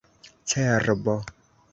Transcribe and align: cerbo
cerbo 0.49 1.15